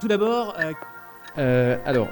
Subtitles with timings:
[0.00, 0.72] Tout d'abord, euh,
[1.38, 2.08] Euh, alors,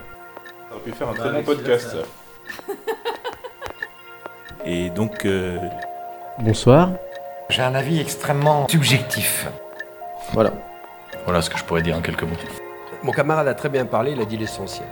[0.69, 1.97] Ça aurait pu faire un très bon podcast.
[1.97, 2.73] ça.
[4.65, 5.59] Et donc, euh,
[6.39, 6.91] bonsoir.
[7.49, 9.49] J'ai un avis extrêmement subjectif.
[10.33, 10.53] Voilà.
[11.25, 12.37] voilà ce que je pourrais dire en quelques mots.
[13.03, 14.89] Mon camarade a très bien parlé, il a dit l'essentiel.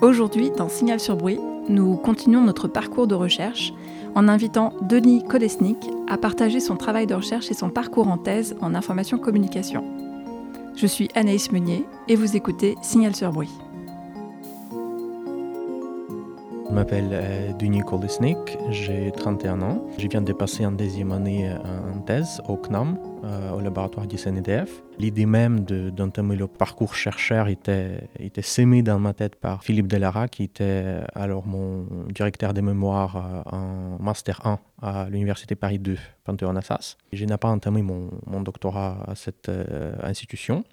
[0.00, 3.72] Aujourd'hui, dans Signal sur bruit, nous continuons notre parcours de recherche
[4.14, 8.56] en invitant Denis Kolesnik à partager son travail de recherche et son parcours en thèse
[8.60, 9.84] en information communication.
[10.76, 13.50] Je suis Anaïs Meunier et vous écoutez Signal sur bruit.
[16.68, 19.86] Je m'appelle euh, Denis Kolesnik, j'ai 31 ans.
[19.98, 21.56] Je viens de passer en deuxième année euh,
[21.94, 24.82] en thèse au CNAM, euh, au laboratoire du CNDF.
[24.98, 28.08] L'idée même de- d'entamer le parcours chercheur était,
[28.42, 33.42] sémée dans ma tête par Philippe Delara, qui était alors mon directeur des mémoires euh,
[33.56, 36.96] en Master 1 à l'Université Paris 2, Panthéon-Assas.
[37.12, 40.64] Je n'ai pas entamé mon, mon doctorat à cette euh, institution.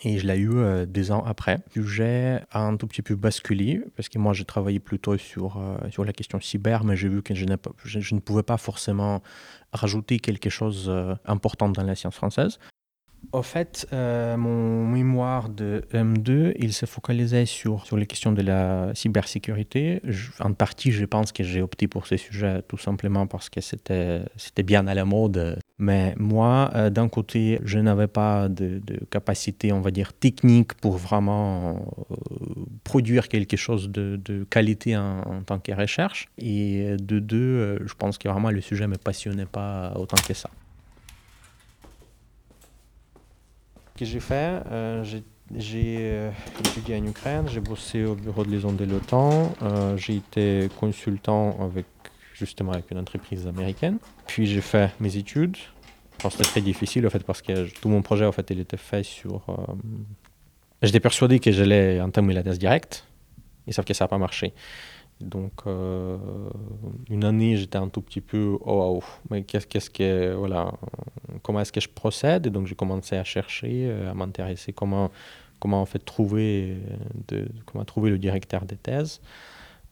[0.00, 1.58] Et je l'ai eu euh, deux ans après.
[1.74, 5.56] Le sujet a un tout petit peu basculé, parce que moi, j'ai travaillé plutôt sur,
[5.56, 9.22] euh, sur la question cyber, mais j'ai vu que je, ne pouvais pas forcément
[9.72, 10.86] rajouter quelque chose
[11.26, 12.58] d'important dans la science française.
[13.32, 18.40] Au fait, euh, mon mémoire de M2, il s'est focalisé sur, sur les questions de
[18.40, 20.00] la cybersécurité.
[20.40, 24.62] En partie, je pense que j'ai opté pour ce sujet tout simplement parce que c'était
[24.64, 25.58] bien à la mode.
[25.78, 30.96] Mais moi, euh, d'un côté, je n'avais pas de, capacité, on va dire, technique pour
[30.96, 32.14] vraiment euh,
[32.82, 36.28] produire quelque chose de, de qualité en, en tant que recherche.
[36.38, 40.32] Et de deux, je pense que vraiment le sujet ne me passionnait pas autant que
[40.32, 40.48] ça.
[43.87, 45.22] Ce que j'ai fait, euh, j'ai
[45.56, 50.16] j'ai euh, étudié en Ukraine, j'ai bossé au bureau de liaison de l'OTAN, euh, j'ai
[50.16, 51.86] été consultant avec
[52.34, 53.96] justement avec une entreprise américaine.
[54.26, 55.56] Puis j'ai fait mes études.
[56.30, 59.46] C'était très difficile en fait parce que tout mon projet en fait était fait sur.
[60.82, 63.06] J'étais persuadé que j'allais entamer la thèse directe,
[63.66, 64.52] et sauf que ça n'a pas marché.
[65.20, 66.16] Donc euh,
[67.10, 70.72] une année j'étais un tout petit peu oh waouh, mais qu'est-ce qu'est-ce que voilà
[71.42, 72.46] comment est-ce que je procède?
[72.46, 75.10] Et donc j'ai commencé à chercher, euh, à m'intéresser comment
[75.58, 76.76] comment en fait trouver
[77.66, 79.20] comment trouver le directeur de thèse.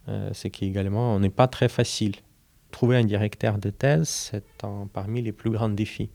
[0.08, 2.14] Euh, c'est qu'également on n'est pas très facile.
[2.70, 4.44] Trouver un directeur de thèse c'est
[4.92, 6.10] parmi les plus grands défis.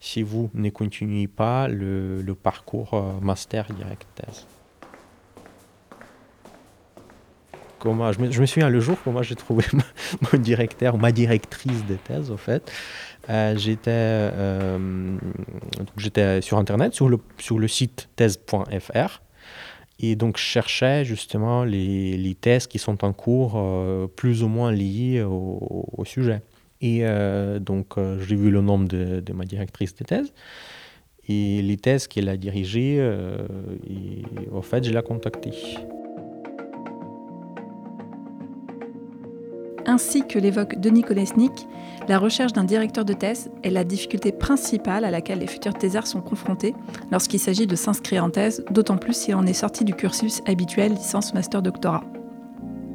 [0.00, 4.46] Si vous ne continuez pas le, le parcours euh, master direct thèse.
[7.84, 7.88] Je,
[8.20, 9.64] me, je me souviens le jour comment j'ai trouvé
[10.32, 12.70] mon directeur, ma directrice de thèse, au fait.
[13.30, 15.18] Euh, j'étais, euh,
[15.96, 19.22] j'étais sur Internet, sur le, site thèse.fr.
[20.00, 24.72] Et donc, je cherchais justement les, thèses qui sont en cours, euh, plus ou moins
[24.72, 26.42] liées au, sujet.
[26.80, 27.02] Et
[27.60, 30.32] donc, j'ai vu le nom de, ma directrice de thèse.
[31.28, 32.96] Et les thèses qu'elle a dirigées,
[33.90, 35.52] et fait, je l'ai contactée.
[39.88, 41.66] Ainsi que l'évoque Denis Kolesnik,
[42.08, 46.06] la recherche d'un directeur de thèse est la difficulté principale à laquelle les futurs thésards
[46.06, 46.74] sont confrontés
[47.10, 50.92] lorsqu'il s'agit de s'inscrire en thèse, d'autant plus si on est sorti du cursus habituel
[50.92, 52.04] licence, master, doctorat.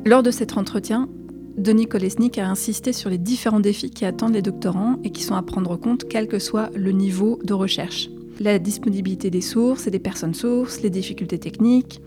[0.06, 1.10] Lors de cet entretien,
[1.58, 5.36] Denis Kolesnik a insisté sur les différents défis qui attendent les doctorants et qui sont
[5.36, 8.08] à prendre en compte quel que soit le niveau de recherche.
[8.40, 12.02] La disponibilité des sources et des personnes sources, les difficultés techniques,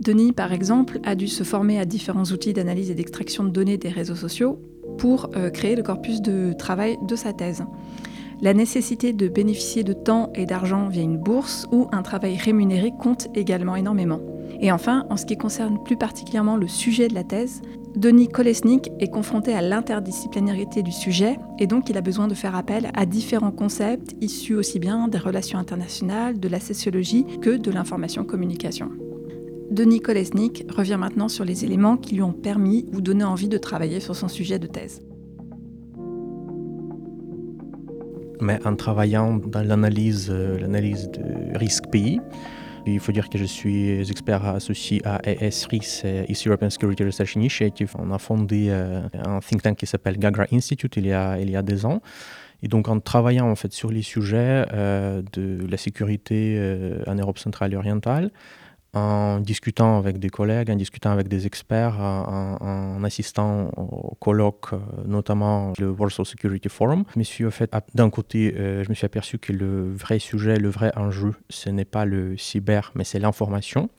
[0.00, 3.78] Denis, par exemple, a dû se former à différents outils d'analyse et d'extraction de données
[3.78, 4.58] des réseaux sociaux
[4.98, 7.64] pour euh, créer le corpus de travail de sa thèse.
[8.42, 12.92] La nécessité de bénéficier de temps et d'argent via une bourse ou un travail rémunéré
[13.00, 14.20] compte également énormément.
[14.60, 17.62] Et enfin, en ce qui concerne plus particulièrement le sujet de la thèse,
[17.96, 22.54] Denis Kolesnik est confronté à l'interdisciplinarité du sujet et donc il a besoin de faire
[22.54, 27.70] appel à différents concepts issus aussi bien des relations internationales, de la sociologie que de
[27.70, 28.90] l'information communication.
[29.70, 33.58] Denis Kolesnik revient maintenant sur les éléments qui lui ont permis ou donné envie de
[33.58, 35.02] travailler sur son sujet de thèse.
[38.40, 42.20] Mais en travaillant dans l'analyse, euh, l'analyse de risque pays,
[42.86, 47.92] il faut dire que je suis expert associé à ESRIS, East European Security Research Initiative.
[47.98, 51.50] On a fondé euh, un think tank qui s'appelle Gagra Institute il y a, il
[51.50, 52.00] y a deux ans.
[52.62, 56.60] Et donc en travaillant en fait sur les sujets euh, de la sécurité
[57.06, 58.30] en Europe centrale et orientale,
[58.96, 64.78] en discutant avec des collègues, en discutant avec des experts, en, assistant aux colloques, euh,
[65.04, 69.04] notamment le Warsaw Security Forum, je me suis fait, d'un côté, euh, je me suis
[69.04, 73.18] aperçu que le vrai sujet, le vrai enjeu, ce n'est pas le cyber, mais c'est
[73.18, 73.90] l'information,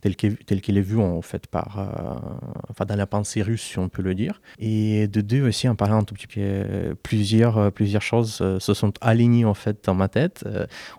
[0.00, 2.36] tel qu'il est vu en fait par, euh,
[2.70, 4.40] enfin dans la pensée russe, si on peut le dire.
[4.58, 8.92] Et de deux aussi, en parlant un tout petit peu, plusieurs, plusieurs choses se sont
[9.02, 10.44] alignées en fait dans ma tête.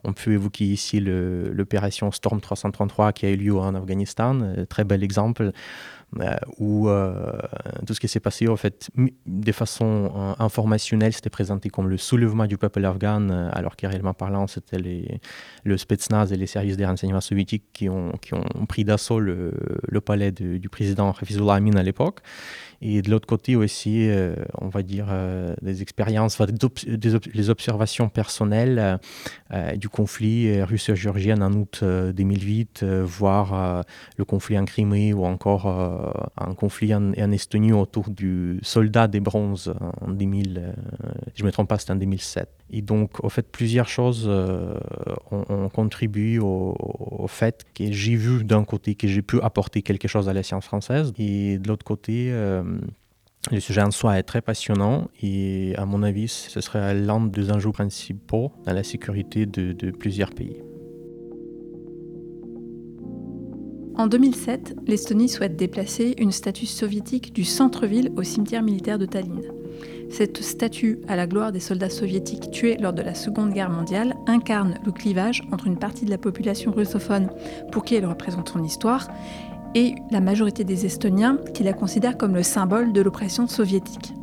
[0.03, 4.83] on peut évoquer ici l'opération Storm 333 qui a eu lieu en Afghanistan, euh, très
[4.83, 5.51] bel exemple,
[6.57, 7.37] où euh,
[7.85, 8.89] tout ce qui s'est passé, en fait,
[9.25, 14.47] de façon informationnelle, c'était présenté comme le soulèvement du peuple afghan, alors qu'en réellement parlant,
[14.47, 14.81] c'était
[15.63, 19.51] le Spetsnaz et les services des renseignements soviétiques qui ont, qui ont pris d'assaut le,
[20.05, 22.21] palais du président Hafizullah Amin à l'époque.
[22.81, 28.99] Et de l'autre côté aussi, euh, on va dire euh, des expériences, des, observations personnelles
[29.51, 33.83] euh, du conflit russo-géorgien en août 2008, voire
[34.17, 35.65] le conflit en Crimée ou encore
[36.37, 40.75] un conflit en, Estonie autour du soldat des bronzes en 2000,
[41.35, 42.49] je ne me trompe pas, c'était en 2007.
[42.69, 44.27] Et donc, au fait, plusieurs choses
[45.31, 50.29] ont, contribué au, fait que j'ai vu d'un côté que j'ai pu apporter quelque chose
[50.29, 52.63] à la science française, et de l'autre côté, euh,
[53.51, 57.51] le sujet en soi est très passionnant et à mon avis, ce serait l'un des
[57.51, 60.57] enjeux principaux dans la sécurité de plusieurs pays.
[63.97, 69.41] En 2007, l'Estonie souhaite déplacer une statue soviétique du centre-ville au cimetière militaire de Tallinn.
[70.11, 74.15] Cette statue, à la gloire des soldats soviétiques tués lors de la Seconde Guerre mondiale,
[74.27, 77.31] incarne le clivage entre une partie de la population russophone
[77.71, 79.07] pour qui elle représente son histoire
[79.73, 84.13] et la majorité des Estoniens qui la considèrent comme le symbole de l'oppression soviétique.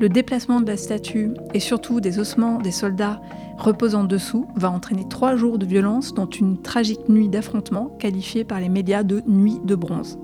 [0.00, 3.20] Le déplacement de la statue et surtout des ossements des soldats
[3.58, 8.60] reposant dessous va entraîner trois jours de violence, dont une tragique nuit d'affrontement qualifiée par
[8.60, 10.18] les médias de nuit de bronze.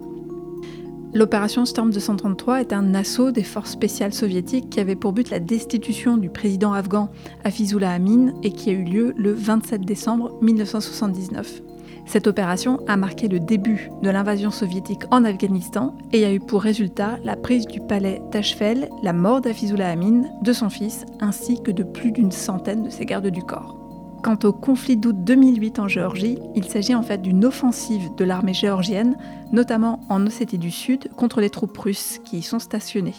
[1.13, 5.41] L'opération Storm 233 est un assaut des forces spéciales soviétiques qui avait pour but la
[5.41, 7.11] destitution du président afghan
[7.45, 11.66] Hafizullah Amin et qui a eu lieu le 27 décembre 1979.
[12.07, 16.63] Cette opération a marqué le début de l'invasion soviétique en Afghanistan et a eu pour
[16.63, 21.73] résultat la prise du palais Tashfel, la mort d'Afizullah Amin, de son fils, ainsi que
[21.73, 23.77] de plus d'une centaine de ses gardes du corps.
[24.23, 28.55] Quant au conflit d'août 2008 en Géorgie, il s'agit en fait d'une offensive de l'armée
[28.55, 29.17] géorgienne,
[29.53, 33.15] notamment en Ossétie du Sud, contre les troupes russes qui y sont stationnées.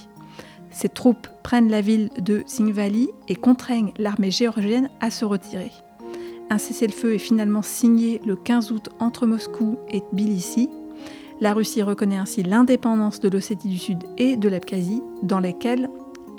[0.72, 5.72] Ces troupes prennent la ville de Singvali et contraignent l'armée géorgienne à se retirer.
[6.50, 10.70] Un cessez-le-feu est finalement signé le 15 août entre Moscou et Tbilissi.
[11.42, 15.90] La Russie reconnaît ainsi l'indépendance de l'Ossétie du Sud et de l'Abkhazie, dans lesquelles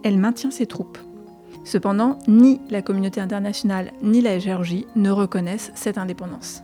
[0.03, 0.99] elle maintient ses troupes.
[1.65, 6.63] Cependant, ni la communauté internationale ni la Géorgie ne reconnaissent cette indépendance.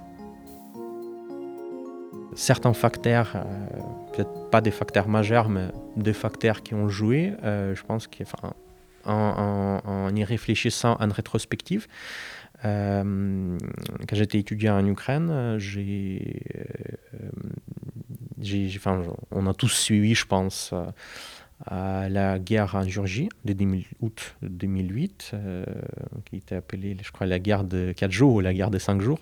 [2.35, 3.43] Certains facteurs, euh,
[4.13, 8.55] peut-être pas des facteurs majeurs, mais des facteurs qui ont joué, euh, je pense qu'en
[9.85, 11.87] en, y réfléchissant en rétrospective,
[12.65, 16.43] quand j'étais étudiant en Ukraine, j'ai,
[18.43, 20.73] euh, enfin, on a tous suivi, je pense,
[21.71, 23.55] euh, la guerre en Géorgie de
[24.01, 25.33] août 2008,
[26.25, 29.01] qui était appelée, je crois, la guerre de 4 jours ou la guerre de 5
[29.03, 29.19] jours.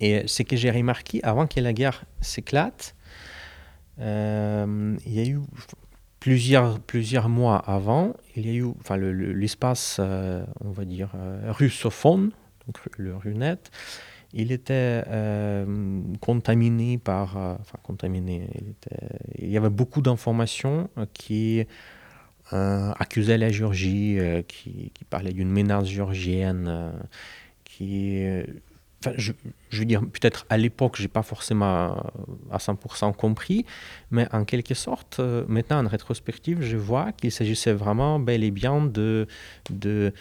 [0.00, 2.94] Et ce que j'ai remarqué, avant que la guerre s'éclate,
[3.98, 4.04] il
[5.06, 5.38] y a eu
[6.26, 11.52] plusieurs, plusieurs mois avant, il y a eu enfin, l'espace, euh, on va dire, euh,
[11.52, 12.32] russophone,
[12.66, 13.58] donc le RUNET,
[14.32, 17.36] il était euh, contaminé par.
[17.36, 18.48] enfin, contaminé.
[19.38, 21.64] Il, y avait beaucoup d'informations qui
[22.50, 24.18] accusaient la Géorgie,
[24.48, 26.92] qui, qui parlaient d'une menace géorgienne,
[27.62, 28.26] qui
[29.16, 29.32] je,
[29.72, 31.96] veux dire, peut-être à l'époque, j'ai pas forcément
[32.50, 33.64] à 100% compris,
[34.10, 38.50] mais en quelque sorte, euh, maintenant en rétrospective, je vois qu'il s'agissait vraiment bel et
[38.50, 39.26] bien de,
[39.70, 40.12] de,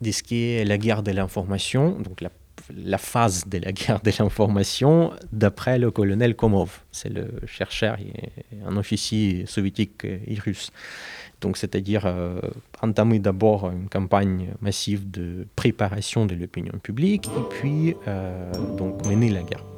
[0.00, 2.30] de ce qui est la guerre de l'information, donc la,
[2.74, 6.80] la, phase de la guerre de l'information d'après le colonel Komov.
[6.92, 7.96] C'est le chercheur,
[8.66, 10.70] un officier soviétique et russe.
[11.40, 12.40] Donc, c'est-à-dire euh,
[12.80, 19.28] entamer d'abord une campagne massive de préparation de l'opinion publique et puis euh, donc mener
[19.28, 19.75] la guerre.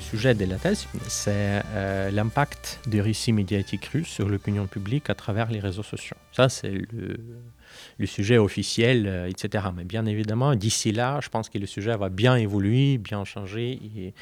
[0.00, 5.14] Sujet de la thèse, c'est euh, l'impact des récits médiatiques russes sur l'opinion publique à
[5.14, 6.16] travers les réseaux sociaux.
[6.32, 7.18] Ça, c'est le,
[7.98, 9.66] le, sujet officiel, euh, etc.
[9.74, 14.14] Mais bien évidemment, d'ici là, je pense que le sujet va bien évoluer, bien changer,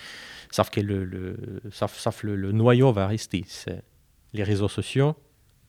[0.50, 3.44] sauf que le, le, le, le noyau va rester.
[3.46, 3.82] C'est
[4.32, 5.14] les réseaux sociaux,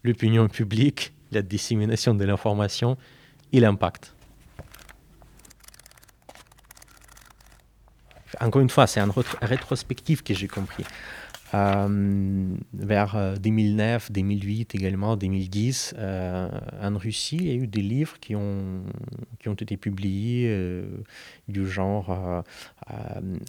[0.03, 2.98] l'opinion publique, la dissémination de l'information
[3.51, 4.12] et l'impact.
[8.43, 9.09] Encore une fois, c'est un
[9.41, 10.83] rétrospectif que j'ai compris.
[11.53, 16.50] Euh, vers 2009, 2008 également, 2010, euh,
[16.81, 18.81] en Russie, il y a eu des livres qui ont,
[19.43, 20.85] qui ont été publiés euh,
[21.50, 22.41] du genre euh,
[22.91, 22.95] euh,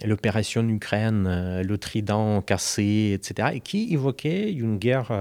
[0.04, 5.12] l'opération Ukraine, le trident cassé, etc., et qui évoquaient une guerre,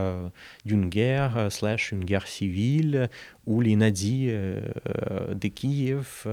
[0.65, 3.09] d'une guerre slash une guerre civile
[3.45, 6.25] où les nazis de Kiev,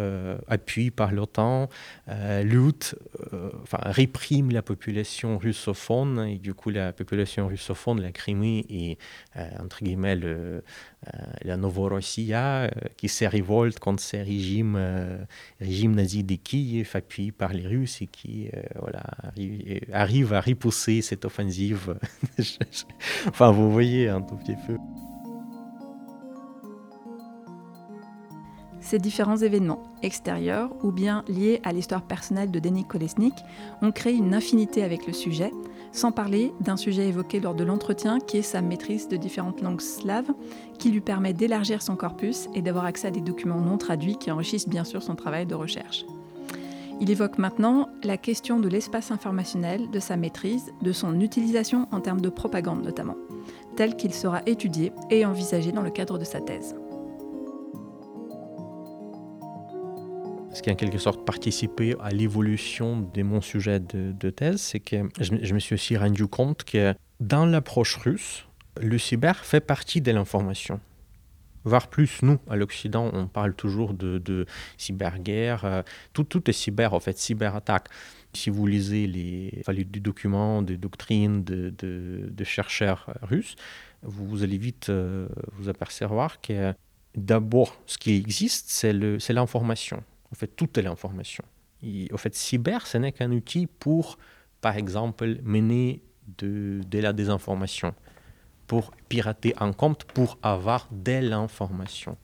[0.49, 1.69] appuyés par l'OTAN,
[2.43, 2.95] luttent,
[3.63, 8.99] enfin répriment la population russophone, et du coup la population russophone, la Crimée et
[9.59, 10.63] entre guillemets le,
[11.43, 14.79] la Novorossia, qui se révolte contre ces régimes,
[15.61, 19.03] régimes nazis de Kiev, appuyés par les Russes et qui voilà,
[19.93, 21.99] arrive à repousser cette offensive.
[23.29, 24.77] enfin, vous voyez un tout petit peu.
[28.81, 33.35] Ces différents événements, extérieurs ou bien liés à l'histoire personnelle de Denis Kolesnik,
[33.83, 35.53] ont créé une infinité avec le sujet,
[35.93, 39.81] sans parler d'un sujet évoqué lors de l'entretien qui est sa maîtrise de différentes langues
[39.81, 40.33] slaves,
[40.79, 44.31] qui lui permet d'élargir son corpus et d'avoir accès à des documents non traduits qui
[44.31, 46.05] enrichissent bien sûr son travail de recherche.
[47.01, 52.01] Il évoque maintenant la question de l'espace informationnel, de sa maîtrise, de son utilisation en
[52.01, 53.17] termes de propagande notamment,
[53.75, 56.75] tel qu'il sera étudié et envisagé dans le cadre de sa thèse.
[60.53, 64.81] Ce qui a en quelque sorte participé à l'évolution de mon sujet de, thèse, c'est
[64.81, 68.47] que je, me suis aussi rendu compte que dans l'approche russe,
[68.81, 70.81] le cyber fait partie de l'information.
[71.65, 74.47] Voire plus, nous, à l'Occident, on parle toujours de,
[74.79, 75.65] cyberguerre.
[75.65, 75.83] Euh,
[76.15, 77.89] tout, est cyber, en fait, cyberattaque.
[78.33, 83.57] Si vous lisez les, enfin, les documents, des doctrines de, chercheurs russes,
[84.03, 86.73] vous, vous, allez vite euh, vous apercevoir que
[87.15, 90.03] d'abord, ce qui existe, c'est l'information.
[90.33, 91.45] En fait, toute est l'information.
[92.13, 94.19] En fait, cyber, ce n'est qu'un outil pour,
[94.61, 96.03] par exemple, mener
[96.39, 97.95] de, de, la désinformation,
[98.67, 102.17] pour pirater un compte, pour avoir de l'information.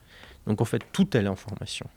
[0.46, 1.88] Donc, en fait, tout est l'information.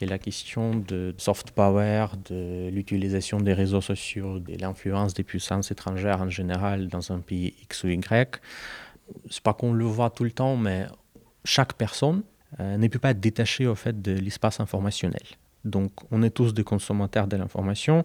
[0.00, 5.24] Y a la question de soft power, de l'utilisation des réseaux sociaux, de l'influence des
[5.24, 8.42] puissances étrangères en général dans un pays X ou Y.
[9.30, 10.86] C'est pas qu'on le voit tout le temps, mais
[11.44, 12.24] chaque personne
[12.60, 15.22] euh, ne peut pas être détaché au fait de l'espace informationnel.
[15.64, 18.04] Donc on est tous des consommateurs de l'information,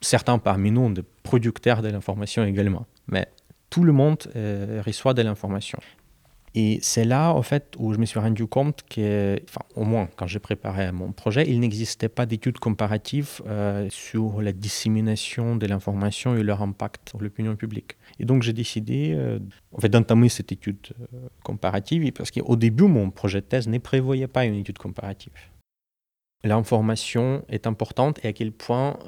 [0.00, 3.26] certains parmi nous ont des producteurs de l'information également, mais
[3.70, 5.78] tout le monde euh, reçoit de l'information.
[6.56, 9.40] Et c'est là, en fait, où je me suis rendu compte que,
[9.74, 14.52] au moins quand j'ai préparé mon projet, il n'existait pas d'études comparatives euh, sur la
[14.52, 17.96] dissémination de l'information et leur impact sur l'opinion publique.
[18.20, 19.40] Et donc j'ai décidé, euh,
[19.72, 23.78] en fait, d'entamer cette étude euh, comparative, parce qu'au début, mon projet de thèse ne
[23.78, 25.32] prévoyait pas une étude comparative.
[26.44, 28.98] L'information est importante et à quel point,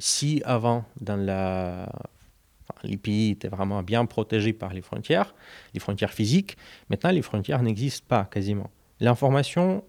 [0.00, 1.88] si avant, dans la
[2.84, 5.34] les pays étaient vraiment bien protégés par les frontières,
[5.74, 6.56] les frontières physiques.
[6.90, 8.70] Maintenant, les frontières n'existent pas quasiment.
[9.00, 9.84] L'information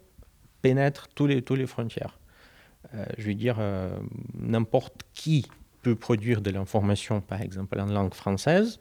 [0.62, 2.20] pénètre tous les, tous les frontières.
[2.94, 3.98] Euh, je veux dire, euh,
[4.38, 5.46] n'importe qui
[5.82, 8.80] peut produire de l'information, par exemple en langue française,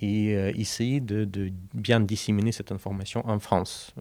[0.00, 3.94] et euh, essayer de, de, bien disséminer cette information en France.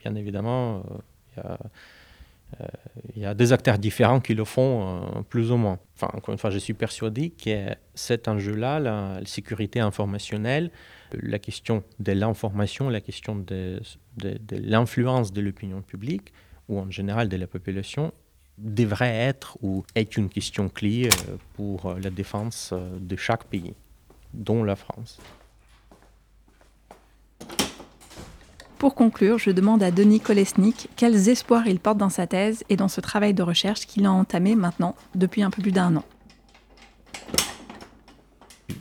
[0.00, 0.82] bien évidemment,
[1.36, 1.58] il y a
[3.16, 5.78] il y a des acteurs différents qui le font euh, plus ou moins.
[5.94, 10.70] Enfin, encore je suis persuadé que cet enjeu-là, la, sécurité informationnelle,
[11.12, 13.80] la question de l'information, la question de,
[14.18, 16.32] de, l'influence de l'opinion publique,
[16.68, 18.12] ou en général de la population,
[18.58, 23.74] devrait être ou est une question clé euh, pour la défense euh, de chaque pays,
[24.34, 25.18] dont la France.
[28.78, 32.76] Pour conclure, je demande à Denis Kolesnik quels espoirs il porte dans sa thèse et
[32.76, 36.04] dans ce travail de recherche qu'il a entamé maintenant depuis un peu plus d'un an.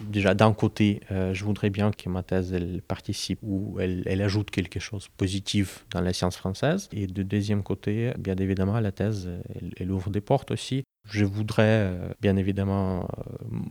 [0.09, 4.49] Déjà, d'un côté, euh, je voudrais bien que ma thèse elle participe ou elle, ajoute
[4.51, 6.89] quelque chose de positif dans la science française.
[6.91, 10.83] Et de deuxième côté, bien évidemment, la thèse, elle, elle ouvre des portes aussi.
[11.09, 13.07] Je voudrais, euh, bien évidemment,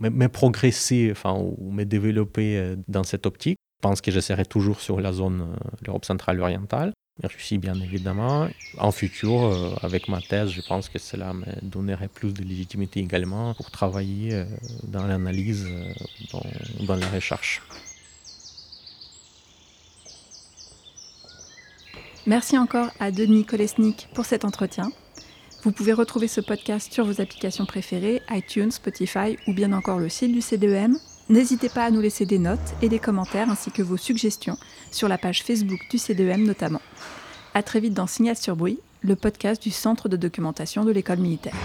[0.01, 3.57] euh, me progresser enfin, ou me développer dans cette optique.
[3.77, 5.55] Je pense que j'essaierai toujours sur la zone euh,
[5.85, 6.93] l'Europe centrale orientale.
[7.23, 8.47] Russie, bien évidemment.
[8.77, 12.99] En futur, euh, avec ma thèse, je pense que cela me donnerait plus de légitimité
[12.99, 14.45] également pour travailler euh,
[14.83, 15.67] dans l'analyse,
[16.31, 16.43] dans,
[16.85, 17.61] dans la recherche.
[22.25, 24.91] Merci encore à Denis Kolesnik pour cet entretien.
[25.63, 30.09] Vous pouvez retrouver ce podcast sur vos applications préférées, iTunes, Spotify ou bien encore le
[30.09, 30.97] site du CDEM.
[31.27, 34.57] N'hésitez pas à nous laisser des notes et des commentaires ainsi que vos suggestions
[34.91, 36.81] sur la page Facebook du CDEM notamment.
[37.55, 41.17] A très vite dans Signal sur Bruit, le podcast du Centre de documentation de l'école
[41.17, 41.55] militaire.